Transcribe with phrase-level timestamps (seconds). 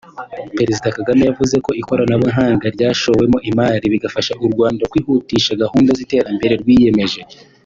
[0.57, 7.21] Perezida Kagame yavuze ko ikoranabuhanga ryashowemo imari bigafasha u Rwanda kwihutisha gahunda z’iterambere rwiyemeje